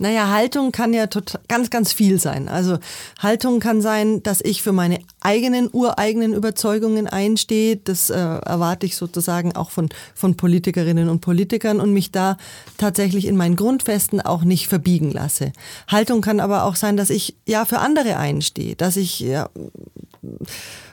Naja, 0.00 0.30
Haltung 0.30 0.72
kann 0.72 0.94
ja 0.94 1.08
total, 1.08 1.42
ganz, 1.46 1.68
ganz 1.68 1.92
viel 1.92 2.18
sein. 2.18 2.48
Also 2.48 2.78
Haltung 3.18 3.60
kann 3.60 3.82
sein, 3.82 4.22
dass 4.22 4.40
ich 4.40 4.62
für 4.62 4.72
meine 4.72 4.98
eigenen, 5.20 5.68
ureigenen 5.70 6.32
Überzeugungen 6.32 7.06
einstehe. 7.06 7.76
Das 7.76 8.08
äh, 8.08 8.14
erwarte 8.16 8.86
ich 8.86 8.96
sozusagen 8.96 9.54
auch 9.54 9.70
von, 9.70 9.90
von 10.14 10.38
Politikerinnen 10.38 11.10
und 11.10 11.20
Politikern 11.20 11.80
und 11.80 11.92
mich 11.92 12.10
da 12.12 12.38
tatsächlich 12.78 13.26
in 13.26 13.36
meinen 13.36 13.56
Grundfesten 13.56 14.22
auch 14.22 14.42
nicht 14.42 14.68
verbiegen 14.68 15.10
lasse. 15.10 15.52
Haltung 15.86 16.22
kann 16.22 16.40
aber 16.40 16.64
auch 16.64 16.76
sein, 16.76 16.96
dass 16.96 17.10
ich 17.10 17.36
ja 17.46 17.66
für 17.66 17.80
andere 17.80 18.16
einstehe, 18.16 18.76
dass 18.76 18.96
ich 18.96 19.20
ja, 19.20 19.50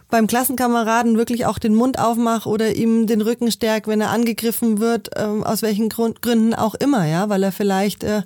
beim 0.10 0.28
Klassenkameraden 0.28 1.18
wirklich 1.18 1.46
auch 1.46 1.60
den 1.60 1.76
Mund 1.76 1.98
aufmache 1.98 2.50
oder 2.50 2.76
ihm 2.76 3.08
den 3.08 3.22
Rücken 3.22 3.52
stärke, 3.52 3.90
wenn 3.90 4.02
er 4.02 4.10
angegriffen 4.10 4.80
wird, 4.80 5.16
äh, 5.16 5.22
aus 5.22 5.62
welchen 5.62 5.88
Grund, 5.88 6.22
Gründen 6.22 6.54
auch 6.54 6.76
immer, 6.76 7.06
ja, 7.06 7.30
weil 7.30 7.44
er 7.44 7.54
vielleicht 7.54 8.04
äh, 8.04 8.24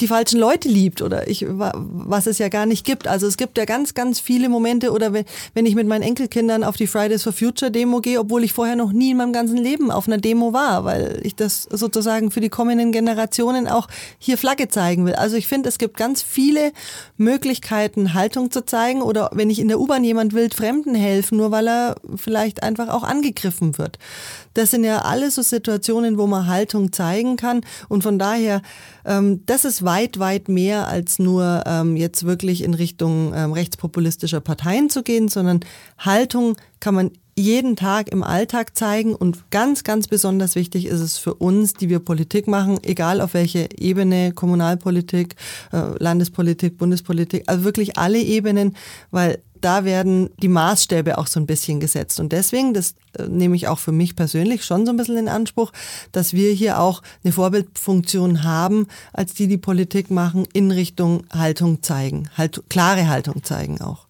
die 0.00 0.06
falschen 0.06 0.38
Leute 0.38 0.68
liebt 0.68 1.02
oder 1.02 1.28
ich, 1.28 1.46
was 1.48 2.26
es 2.26 2.38
ja 2.38 2.48
gar 2.48 2.66
nicht 2.66 2.84
gibt. 2.84 3.06
Also 3.06 3.26
es 3.26 3.36
gibt 3.36 3.58
ja 3.58 3.64
ganz, 3.64 3.94
ganz 3.94 4.20
viele 4.20 4.48
Momente 4.48 4.92
oder 4.92 5.12
wenn, 5.12 5.66
ich 5.66 5.74
mit 5.74 5.86
meinen 5.86 6.02
Enkelkindern 6.02 6.64
auf 6.64 6.76
die 6.76 6.86
Fridays 6.86 7.22
for 7.22 7.32
Future 7.32 7.70
Demo 7.70 8.00
gehe, 8.00 8.20
obwohl 8.20 8.44
ich 8.44 8.52
vorher 8.52 8.76
noch 8.76 8.92
nie 8.92 9.10
in 9.12 9.16
meinem 9.16 9.32
ganzen 9.32 9.56
Leben 9.56 9.90
auf 9.90 10.06
einer 10.06 10.18
Demo 10.18 10.52
war, 10.52 10.84
weil 10.84 11.20
ich 11.22 11.34
das 11.34 11.64
sozusagen 11.64 12.30
für 12.30 12.40
die 12.40 12.48
kommenden 12.48 12.92
Generationen 12.92 13.68
auch 13.68 13.88
hier 14.18 14.38
Flagge 14.38 14.68
zeigen 14.68 15.06
will. 15.06 15.14
Also 15.14 15.36
ich 15.36 15.46
finde, 15.46 15.68
es 15.68 15.78
gibt 15.78 15.96
ganz 15.96 16.22
viele 16.22 16.72
Möglichkeiten, 17.16 18.14
Haltung 18.14 18.50
zu 18.50 18.64
zeigen 18.64 19.02
oder 19.02 19.30
wenn 19.32 19.50
ich 19.50 19.58
in 19.58 19.68
der 19.68 19.80
U-Bahn 19.80 20.04
jemand 20.04 20.34
wild 20.34 20.54
Fremden 20.54 20.94
helfen, 20.94 21.38
nur 21.38 21.50
weil 21.50 21.68
er 21.68 21.96
vielleicht 22.16 22.62
einfach 22.62 22.88
auch 22.88 23.02
angegriffen 23.02 23.78
wird. 23.78 23.98
Das 24.54 24.70
sind 24.70 24.84
ja 24.84 25.02
alle 25.02 25.30
so 25.30 25.42
Situationen, 25.42 26.18
wo 26.18 26.26
man 26.26 26.46
Haltung 26.46 26.92
zeigen 26.92 27.36
kann 27.36 27.62
und 27.88 28.02
von 28.02 28.18
daher, 28.18 28.62
ähm, 29.04 29.44
das 29.46 29.64
ist 29.64 29.79
weit, 29.84 30.18
weit 30.18 30.48
mehr 30.48 30.88
als 30.88 31.18
nur 31.18 31.64
ähm, 31.66 31.96
jetzt 31.96 32.24
wirklich 32.24 32.62
in 32.62 32.74
Richtung 32.74 33.32
ähm, 33.34 33.52
rechtspopulistischer 33.52 34.40
Parteien 34.40 34.90
zu 34.90 35.02
gehen, 35.02 35.28
sondern 35.28 35.60
Haltung 35.98 36.56
kann 36.80 36.94
man 36.94 37.10
jeden 37.36 37.76
Tag 37.76 38.10
im 38.12 38.22
Alltag 38.22 38.76
zeigen. 38.76 39.14
Und 39.14 39.50
ganz, 39.50 39.84
ganz 39.84 40.08
besonders 40.08 40.54
wichtig 40.54 40.86
ist 40.86 41.00
es 41.00 41.18
für 41.18 41.34
uns, 41.34 41.74
die 41.74 41.88
wir 41.88 41.98
Politik 41.98 42.46
machen, 42.46 42.78
egal 42.82 43.20
auf 43.20 43.34
welche 43.34 43.68
Ebene, 43.76 44.32
Kommunalpolitik, 44.32 45.36
äh, 45.72 45.82
Landespolitik, 45.98 46.76
Bundespolitik, 46.78 47.44
also 47.46 47.64
wirklich 47.64 47.98
alle 47.98 48.18
Ebenen, 48.20 48.76
weil 49.10 49.40
da 49.60 49.84
werden 49.84 50.30
die 50.42 50.48
Maßstäbe 50.48 51.18
auch 51.18 51.26
so 51.26 51.40
ein 51.40 51.46
bisschen 51.46 51.80
gesetzt. 51.80 52.20
Und 52.20 52.32
deswegen, 52.32 52.74
das 52.74 52.94
äh, 53.18 53.26
nehme 53.28 53.56
ich 53.56 53.68
auch 53.68 53.78
für 53.78 53.92
mich 53.92 54.16
persönlich 54.16 54.64
schon 54.64 54.86
so 54.86 54.92
ein 54.92 54.96
bisschen 54.96 55.16
in 55.16 55.28
Anspruch, 55.28 55.72
dass 56.12 56.32
wir 56.32 56.52
hier 56.52 56.80
auch 56.80 57.02
eine 57.24 57.32
Vorbildfunktion 57.32 58.44
haben, 58.44 58.86
als 59.12 59.34
die 59.34 59.46
die 59.46 59.58
Politik 59.58 60.10
machen, 60.10 60.46
in 60.52 60.70
Richtung 60.70 61.24
Haltung 61.32 61.82
zeigen, 61.82 62.28
halt 62.36 62.62
klare 62.68 63.08
Haltung 63.08 63.42
zeigen 63.42 63.80
auch. 63.80 64.09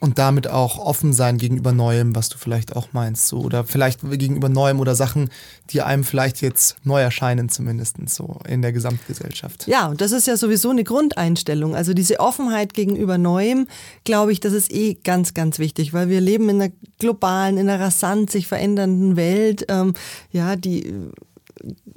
Und 0.00 0.18
damit 0.18 0.48
auch 0.48 0.78
offen 0.78 1.12
sein 1.12 1.38
gegenüber 1.38 1.72
Neuem, 1.72 2.14
was 2.14 2.28
du 2.28 2.36
vielleicht 2.36 2.76
auch 2.76 2.88
meinst. 2.92 3.28
So. 3.28 3.38
Oder 3.38 3.64
vielleicht 3.64 4.00
gegenüber 4.02 4.48
Neuem 4.48 4.80
oder 4.80 4.94
Sachen, 4.94 5.30
die 5.70 5.80
einem 5.80 6.04
vielleicht 6.04 6.42
jetzt 6.42 6.76
neu 6.84 7.00
erscheinen, 7.00 7.48
zumindest 7.48 7.96
so 8.08 8.38
in 8.46 8.60
der 8.60 8.72
Gesamtgesellschaft. 8.72 9.66
Ja, 9.66 9.88
und 9.88 10.00
das 10.00 10.12
ist 10.12 10.26
ja 10.26 10.36
sowieso 10.36 10.70
eine 10.70 10.84
Grundeinstellung. 10.84 11.74
Also 11.74 11.94
diese 11.94 12.20
Offenheit 12.20 12.74
gegenüber 12.74 13.16
Neuem, 13.16 13.66
glaube 14.04 14.32
ich, 14.32 14.40
das 14.40 14.52
ist 14.52 14.70
eh 14.70 14.94
ganz, 14.94 15.32
ganz 15.32 15.58
wichtig, 15.58 15.94
weil 15.94 16.08
wir 16.10 16.20
leben 16.20 16.48
in 16.50 16.60
einer 16.60 16.72
globalen, 16.98 17.56
in 17.56 17.68
einer 17.68 17.82
rasant 17.82 18.30
sich 18.30 18.46
verändernden 18.46 19.16
Welt, 19.16 19.64
ähm, 19.68 19.94
ja, 20.30 20.56
die 20.56 20.92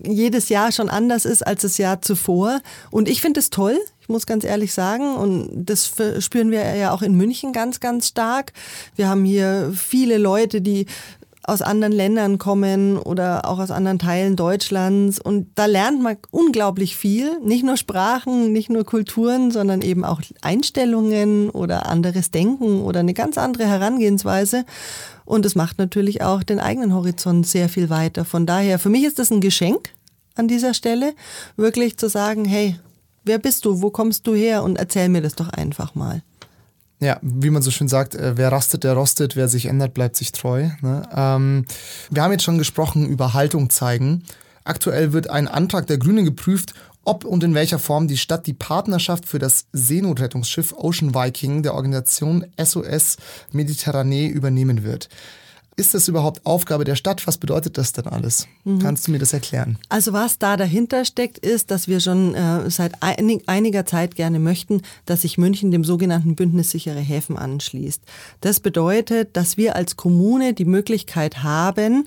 jedes 0.05 0.49
Jahr 0.49 0.71
schon 0.71 0.89
anders 0.89 1.25
ist 1.25 1.45
als 1.45 1.61
das 1.63 1.77
Jahr 1.77 2.01
zuvor. 2.01 2.61
Und 2.91 3.09
ich 3.09 3.21
finde 3.21 3.39
es 3.39 3.49
toll. 3.49 3.77
Ich 4.07 4.09
muss 4.09 4.25
ganz 4.25 4.45
ehrlich 4.45 4.71
sagen, 4.71 5.17
und 5.17 5.49
das 5.53 5.93
spüren 6.19 6.49
wir 6.49 6.75
ja 6.77 6.93
auch 6.93 7.01
in 7.01 7.15
München 7.15 7.51
ganz, 7.51 7.81
ganz 7.81 8.07
stark. 8.07 8.53
Wir 8.95 9.09
haben 9.09 9.25
hier 9.25 9.73
viele 9.75 10.17
Leute, 10.17 10.61
die 10.61 10.85
aus 11.43 11.61
anderen 11.61 11.91
Ländern 11.91 12.37
kommen 12.37 12.97
oder 12.97 13.49
auch 13.49 13.59
aus 13.59 13.69
anderen 13.69 13.99
Teilen 13.99 14.37
Deutschlands. 14.37 15.19
Und 15.19 15.47
da 15.55 15.65
lernt 15.65 16.01
man 16.01 16.15
unglaublich 16.31 16.95
viel. 16.95 17.37
Nicht 17.41 17.65
nur 17.65 17.75
Sprachen, 17.75 18.53
nicht 18.53 18.69
nur 18.69 18.85
Kulturen, 18.85 19.51
sondern 19.51 19.81
eben 19.81 20.05
auch 20.05 20.21
Einstellungen 20.41 21.49
oder 21.49 21.87
anderes 21.87 22.31
Denken 22.31 22.81
oder 22.81 23.01
eine 23.01 23.13
ganz 23.13 23.37
andere 23.37 23.65
Herangehensweise. 23.65 24.63
Und 25.25 25.45
es 25.45 25.55
macht 25.55 25.79
natürlich 25.79 26.21
auch 26.21 26.43
den 26.43 26.61
eigenen 26.61 26.93
Horizont 26.93 27.45
sehr 27.45 27.67
viel 27.67 27.89
weiter. 27.89 28.23
Von 28.23 28.45
daher, 28.45 28.79
für 28.79 28.89
mich 28.89 29.03
ist 29.03 29.19
das 29.19 29.31
ein 29.31 29.41
Geschenk 29.41 29.89
an 30.35 30.47
dieser 30.47 30.73
Stelle, 30.73 31.13
wirklich 31.57 31.97
zu 31.97 32.07
sagen, 32.07 32.45
hey, 32.45 32.77
wer 33.27 33.39
bist 33.39 33.65
du, 33.65 33.81
wo 33.81 33.89
kommst 33.89 34.25
du 34.27 34.35
her 34.35 34.63
und 34.63 34.77
erzähl 34.77 35.09
mir 35.09 35.21
das 35.21 35.35
doch 35.35 35.49
einfach 35.49 35.95
mal. 35.95 36.23
Ja, 36.99 37.19
wie 37.21 37.51
man 37.51 37.61
so 37.61 37.69
schön 37.69 37.87
sagt, 37.87 38.15
äh, 38.15 38.37
wer 38.37 38.51
rastet, 38.51 38.83
der 38.83 38.93
rostet, 38.93 39.35
wer 39.35 39.47
sich 39.47 39.67
ändert, 39.67 39.93
bleibt 39.93 40.15
sich 40.15 40.31
treu. 40.31 40.69
Ne? 40.81 41.07
Ähm, 41.15 41.65
wir 42.09 42.23
haben 42.23 42.31
jetzt 42.31 42.43
schon 42.43 42.57
gesprochen 42.57 43.05
über 43.05 43.33
Haltung 43.33 43.69
zeigen. 43.69 44.23
Aktuell 44.63 45.13
wird 45.13 45.29
ein 45.29 45.47
Antrag 45.47 45.85
der 45.85 45.99
Grünen 45.99 46.25
geprüft, 46.25 46.73
ob 47.03 47.23
und 47.23 47.43
in 47.43 47.53
welcher 47.53 47.79
Form 47.79 48.07
die 48.07 48.17
Stadt 48.17 48.47
die 48.47 48.53
Partnerschaft 48.53 49.25
für 49.27 49.39
das 49.39 49.67
Seenotrettungsschiff 49.71 50.73
Ocean 50.73 51.13
Viking 51.13 51.63
der 51.63 51.75
Organisation 51.75 52.45
SOS 52.61 53.17
Mediterranee 53.51 54.27
übernehmen 54.27 54.83
wird. 54.83 55.07
Ist 55.79 55.93
das 55.93 56.07
überhaupt 56.07 56.43
Aufgabe 56.43 56.85
der 56.85 56.95
Stadt? 56.95 57.27
Was 57.27 57.37
bedeutet 57.37 57.77
das 57.77 57.93
denn 57.93 58.07
alles? 58.07 58.47
Mhm. 58.63 58.79
Kannst 58.79 59.05
du 59.05 59.11
mir 59.11 59.19
das 59.19 59.31
erklären? 59.31 59.77
Also 59.89 60.11
was 60.11 60.39
da 60.39 60.57
dahinter 60.57 61.05
steckt, 61.05 61.37
ist, 61.37 61.69
dass 61.69 61.87
wir 61.87 61.99
schon 61.99 62.33
äh, 62.33 62.67
seit 62.71 63.03
einig, 63.03 63.43
einiger 63.45 63.85
Zeit 63.85 64.15
gerne 64.15 64.39
möchten, 64.39 64.81
dass 65.05 65.21
sich 65.21 65.37
München 65.37 65.69
dem 65.69 65.83
sogenannten 65.83 66.33
Bündnis 66.35 66.71
sichere 66.71 66.99
Häfen 66.99 67.37
anschließt. 67.37 68.01
Das 68.41 68.59
bedeutet, 68.59 69.37
dass 69.37 69.57
wir 69.57 69.75
als 69.75 69.95
Kommune 69.97 70.55
die 70.55 70.65
Möglichkeit 70.65 71.43
haben, 71.43 72.05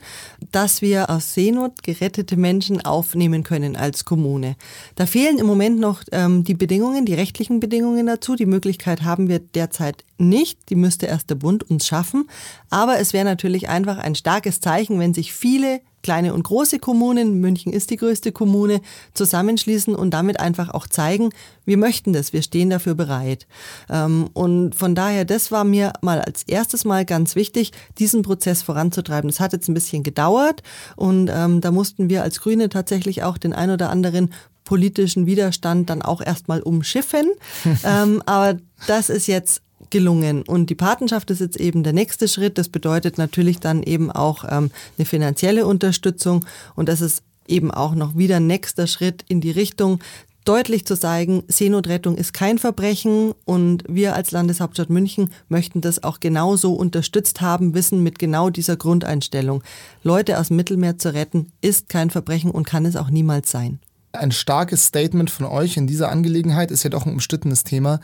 dass 0.50 0.83
wir 0.83 1.09
aus 1.09 1.35
Seenot 1.35 1.85
gerettete 1.85 2.37
Menschen 2.37 2.85
aufnehmen 2.85 3.45
können 3.45 3.77
als 3.77 4.05
Kommune. 4.05 4.57
Da 4.97 5.07
fehlen 5.07 5.39
im 5.39 5.47
Moment 5.47 5.79
noch 5.79 6.03
ähm, 6.11 6.43
die 6.43 6.55
Bedingungen, 6.55 7.07
die 7.07 7.15
rechtlichen 7.15 7.61
Bedingungen 7.61 8.07
dazu. 8.09 8.35
Die 8.35 8.47
Möglichkeit 8.47 9.05
haben 9.05 9.29
wir 9.29 9.39
derzeit 9.39 10.05
nicht. 10.19 10.59
Die 10.71 10.75
müsste 10.77 11.07
erst 11.07 11.31
der 11.31 11.37
Bund 11.37 11.69
uns 11.71 11.87
schaffen. 11.87 12.29
Aber 12.69 12.99
es 12.99 13.12
wäre 13.12 13.25
natürlich 13.25 13.60
einfach 13.69 13.99
ein 13.99 14.14
starkes 14.14 14.61
Zeichen, 14.61 14.99
wenn 14.99 15.14
sich 15.14 15.33
viele 15.33 15.81
kleine 16.02 16.33
und 16.35 16.45
große 16.45 16.79
Kommunen, 16.79 17.40
München 17.40 17.73
ist 17.73 17.90
die 17.90 17.97
größte 17.97 18.33
Kommune, 18.33 18.81
zusammenschließen 19.14 19.95
und 19.95 20.12
damit 20.12 20.40
einfach 20.40 20.71
auch 20.71 20.87
zeigen, 20.87 21.31
wir 21.64 21.76
möchten 21.76 22.12
das, 22.12 22.33
wir 22.33 22.43
stehen 22.43 22.71
dafür 22.71 22.95
bereit. 22.95 23.47
Ähm, 23.88 24.31
und 24.33 24.75
von 24.75 24.95
daher, 24.95 25.25
das 25.25 25.52
war 25.52 25.64
mir 25.64 25.93
mal 26.00 26.21
als 26.21 26.43
erstes 26.45 26.85
Mal 26.85 27.05
ganz 27.05 27.37
wichtig, 27.37 27.73
diesen 27.99 28.23
Prozess 28.23 28.62
voranzutreiben. 28.62 29.29
Das 29.29 29.40
hat 29.40 29.52
jetzt 29.52 29.69
ein 29.69 29.75
bisschen 29.75 30.02
gedauert 30.02 30.62
und 30.97 31.31
ähm, 31.33 31.61
da 31.61 31.71
mussten 31.71 32.09
wir 32.09 32.23
als 32.23 32.40
Grüne 32.40 32.69
tatsächlich 32.69 33.23
auch 33.23 33.38
den 33.38 33.52
ein 33.52 33.71
oder 33.71 33.90
anderen 33.90 34.33
politischen 34.64 35.26
Widerstand 35.26 35.90
dann 35.90 36.02
auch 36.02 36.21
erstmal 36.21 36.62
umschiffen. 36.62 37.31
ähm, 37.85 38.23
aber 38.26 38.59
das 38.87 39.11
ist 39.11 39.26
jetzt 39.26 39.62
gelungen. 39.91 40.43
Und 40.43 40.71
die 40.71 40.75
Patenschaft 40.75 41.31
ist 41.31 41.41
jetzt 41.41 41.59
eben 41.59 41.83
der 41.83 41.93
nächste 41.93 42.29
Schritt. 42.29 42.59
Das 42.59 42.69
bedeutet 42.69 43.19
natürlich 43.19 43.61
dann 43.61 43.83
eben 43.83 44.11
auch 44.11 44.45
ähm, 44.49 44.71
eine 44.99 45.05
finanzielle 45.05 45.67
Unterstützung. 45.67 46.45
Und 46.75 46.89
das 46.89 47.01
ist 47.01 47.23
eben 47.47 47.71
auch 47.71 47.95
noch 47.95 48.17
wieder 48.17 48.41
nächster 48.41 48.87
Schritt 48.87 49.25
in 49.29 49.41
die 49.41 49.51
Richtung, 49.51 50.01
deutlich 50.45 50.87
zu 50.87 50.99
zeigen, 50.99 51.45
Seenotrettung 51.49 52.17
ist 52.17 52.33
kein 52.33 52.59
Verbrechen 52.59 53.35
und 53.45 53.85
wir 53.89 54.15
als 54.15 54.31
Landeshauptstadt 54.31 54.91
München 54.91 55.31
möchten 55.49 55.81
das 55.81 56.03
auch 56.03 56.21
genauso 56.21 56.75
unterstützt 56.75 57.41
haben, 57.41 57.75
wissen 57.75 58.03
mit 58.03 58.19
genau 58.19 58.51
dieser 58.51 58.77
Grundeinstellung. 58.77 59.63
Leute 60.03 60.39
aus 60.39 60.49
dem 60.49 60.57
Mittelmeer 60.57 60.99
zu 60.99 61.13
retten 61.15 61.53
ist 61.61 61.89
kein 61.89 62.11
Verbrechen 62.11 62.51
und 62.51 62.67
kann 62.67 62.87
es 62.87 62.97
auch 62.97 63.11
niemals 63.11 63.51
sein. 63.51 63.81
Ein 64.13 64.33
starkes 64.33 64.87
Statement 64.87 65.31
von 65.31 65.47
euch 65.47 65.77
in 65.77 65.87
dieser 65.87 66.09
Angelegenheit 66.09 66.73
ist 66.73 66.83
ja 66.83 66.91
doch 66.91 67.07
ein 67.07 67.13
umstrittenes 67.13 67.63
Thema. 67.63 68.01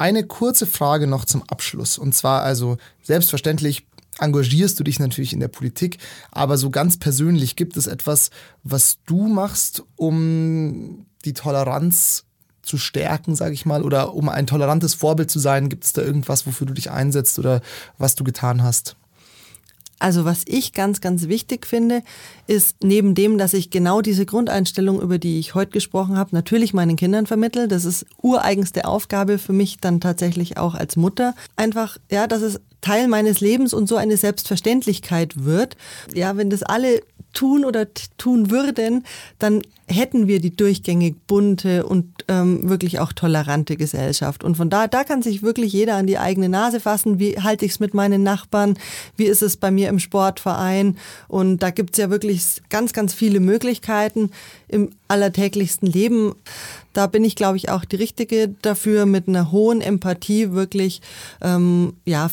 Eine 0.00 0.24
kurze 0.24 0.66
Frage 0.66 1.06
noch 1.06 1.26
zum 1.26 1.42
Abschluss. 1.42 1.98
Und 1.98 2.14
zwar 2.14 2.40
also 2.40 2.78
selbstverständlich 3.02 3.86
engagierst 4.18 4.80
du 4.80 4.84
dich 4.84 4.98
natürlich 4.98 5.34
in 5.34 5.40
der 5.40 5.48
Politik, 5.48 5.98
aber 6.30 6.56
so 6.56 6.70
ganz 6.70 6.98
persönlich 6.98 7.54
gibt 7.54 7.76
es 7.76 7.86
etwas, 7.86 8.30
was 8.62 8.96
du 9.04 9.28
machst, 9.28 9.82
um 9.96 11.04
die 11.26 11.34
Toleranz 11.34 12.24
zu 12.62 12.78
stärken, 12.78 13.36
sage 13.36 13.52
ich 13.52 13.66
mal, 13.66 13.82
oder 13.82 14.14
um 14.14 14.30
ein 14.30 14.46
tolerantes 14.46 14.94
Vorbild 14.94 15.30
zu 15.30 15.38
sein? 15.38 15.68
Gibt 15.68 15.84
es 15.84 15.92
da 15.92 16.00
irgendwas, 16.00 16.46
wofür 16.46 16.66
du 16.66 16.72
dich 16.72 16.90
einsetzt 16.90 17.38
oder 17.38 17.60
was 17.98 18.14
du 18.14 18.24
getan 18.24 18.62
hast? 18.62 18.96
Also 20.00 20.24
was 20.24 20.42
ich 20.46 20.72
ganz, 20.72 21.00
ganz 21.00 21.28
wichtig 21.28 21.66
finde, 21.66 22.02
ist 22.46 22.76
neben 22.82 23.14
dem, 23.14 23.38
dass 23.38 23.52
ich 23.52 23.70
genau 23.70 24.00
diese 24.00 24.26
Grundeinstellung, 24.26 25.00
über 25.00 25.18
die 25.18 25.38
ich 25.38 25.54
heute 25.54 25.70
gesprochen 25.70 26.16
habe, 26.16 26.30
natürlich 26.32 26.74
meinen 26.74 26.96
Kindern 26.96 27.26
vermittel. 27.26 27.68
Das 27.68 27.84
ist 27.84 28.06
ureigenste 28.20 28.86
Aufgabe 28.86 29.38
für 29.38 29.52
mich 29.52 29.78
dann 29.78 30.00
tatsächlich 30.00 30.56
auch 30.56 30.74
als 30.74 30.96
Mutter. 30.96 31.34
Einfach, 31.54 31.98
ja, 32.10 32.26
dass 32.26 32.42
es 32.42 32.60
Teil 32.80 33.08
meines 33.08 33.40
Lebens 33.40 33.74
und 33.74 33.88
so 33.88 33.96
eine 33.96 34.16
Selbstverständlichkeit 34.16 35.44
wird. 35.44 35.76
Ja, 36.14 36.36
wenn 36.38 36.48
das 36.48 36.62
alle 36.62 37.02
tun 37.32 37.64
oder 37.64 37.86
tun 38.18 38.50
würden, 38.50 39.04
dann 39.38 39.62
hätten 39.86 40.28
wir 40.28 40.40
die 40.40 40.54
durchgängig 40.54 41.16
bunte 41.26 41.84
und 41.84 42.06
ähm, 42.28 42.68
wirklich 42.68 43.00
auch 43.00 43.12
tolerante 43.12 43.76
Gesellschaft. 43.76 44.44
Und 44.44 44.56
von 44.56 44.70
da, 44.70 44.86
da 44.86 45.04
kann 45.04 45.22
sich 45.22 45.42
wirklich 45.42 45.72
jeder 45.72 45.96
an 45.96 46.06
die 46.06 46.18
eigene 46.18 46.48
Nase 46.48 46.80
fassen. 46.80 47.18
Wie 47.18 47.38
halte 47.40 47.64
ich 47.64 47.72
es 47.72 47.80
mit 47.80 47.92
meinen 47.92 48.22
Nachbarn? 48.22 48.78
Wie 49.16 49.24
ist 49.24 49.42
es 49.42 49.56
bei 49.56 49.70
mir 49.70 49.88
im 49.88 49.98
Sportverein? 49.98 50.96
Und 51.28 51.58
da 51.58 51.70
gibt 51.70 51.94
es 51.94 51.98
ja 51.98 52.10
wirklich 52.10 52.62
ganz, 52.68 52.92
ganz 52.92 53.14
viele 53.14 53.40
Möglichkeiten 53.40 54.30
im 54.68 54.90
allertäglichsten 55.08 55.88
Leben. 55.88 56.34
Da 56.92 57.06
bin 57.06 57.24
ich, 57.24 57.34
glaube 57.34 57.56
ich, 57.56 57.70
auch 57.70 57.84
die 57.84 57.96
Richtige 57.96 58.54
dafür, 58.62 59.06
mit 59.06 59.28
einer 59.28 59.50
hohen 59.50 59.80
Empathie 59.80 60.52
wirklich, 60.52 61.02
ähm, 61.40 61.94
ja, 62.04 62.30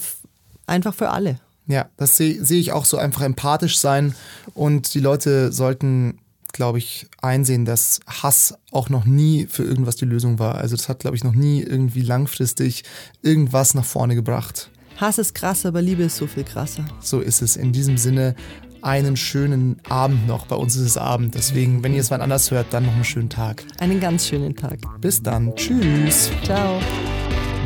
einfach 0.67 0.93
für 0.93 1.09
alle. 1.09 1.39
Ja, 1.67 1.89
das 1.97 2.17
sehe 2.17 2.43
seh 2.43 2.59
ich 2.59 2.71
auch 2.71 2.85
so 2.85 2.97
einfach 2.97 3.21
empathisch 3.21 3.77
sein 3.77 4.15
und 4.53 4.93
die 4.93 5.01
Leute 5.01 5.51
sollten, 5.51 6.19
glaube 6.53 6.77
ich, 6.77 7.07
einsehen, 7.21 7.65
dass 7.65 7.99
Hass 8.07 8.55
auch 8.71 8.89
noch 8.89 9.05
nie 9.05 9.47
für 9.47 9.63
irgendwas 9.63 9.97
die 9.97 10.05
Lösung 10.05 10.39
war. 10.39 10.55
Also 10.55 10.75
das 10.75 10.87
hat, 10.87 10.99
glaube 10.99 11.17
ich, 11.17 11.23
noch 11.23 11.33
nie 11.33 11.61
irgendwie 11.61 12.01
langfristig 12.01 12.83
irgendwas 13.21 13.73
nach 13.73 13.85
vorne 13.85 14.15
gebracht. 14.15 14.71
Hass 14.95 15.17
ist 15.17 15.35
krass, 15.35 15.65
aber 15.65 15.81
Liebe 15.81 16.03
ist 16.03 16.15
so 16.15 16.25
viel 16.25 16.43
krasser. 16.43 16.85
So 17.01 17.19
ist 17.19 17.41
es. 17.41 17.55
In 17.55 17.73
diesem 17.73 17.97
Sinne 17.97 18.35
einen 18.81 19.17
schönen 19.17 19.79
Abend 19.89 20.25
noch. 20.27 20.47
Bei 20.47 20.55
uns 20.55 20.75
ist 20.75 20.83
es 20.83 20.97
Abend. 20.97 21.35
Deswegen, 21.35 21.83
wenn 21.83 21.93
ihr 21.93 22.01
es 22.01 22.09
mal 22.09 22.21
anders 22.21 22.49
hört, 22.49 22.67
dann 22.73 22.85
noch 22.85 22.93
einen 22.93 23.03
schönen 23.03 23.29
Tag. 23.29 23.63
Einen 23.79 23.99
ganz 23.99 24.27
schönen 24.27 24.55
Tag. 24.55 24.79
Bis 25.01 25.21
dann. 25.21 25.55
Tschüss. 25.55 26.31
Ciao. 26.43 26.79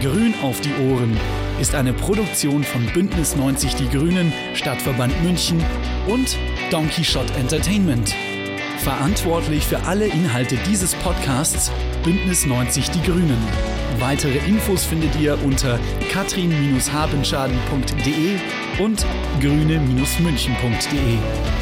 Grün 0.02 0.34
auf 0.42 0.60
die 0.62 0.74
Ohren 0.90 1.16
ist 1.62 1.76
eine 1.76 1.94
Produktion 1.94 2.64
von 2.64 2.88
Bündnis 2.88 3.36
90 3.36 3.76
Die 3.76 3.88
Grünen, 3.88 4.34
Stadtverband 4.56 5.22
München 5.22 5.64
und 6.08 6.36
Donkey 6.72 7.04
Shot 7.04 7.30
Entertainment. 7.38 8.16
Verantwortlich 8.80 9.68
für 9.68 9.84
alle 9.84 10.08
Inhalte 10.08 10.58
dieses 10.68 10.96
Podcasts 10.96 11.72
Bündnis 12.04 12.48
90 12.48 12.90
Die 12.90 13.04
Grünen. 13.04 13.38
Weitere 14.00 14.40
Infos 14.40 14.86
findet 14.86 15.16
ihr 15.20 15.38
unter 15.44 15.80
katrin-habenschaden.de 16.12 18.40
und 18.84 19.06
grüne-münchen.de. 19.40 21.61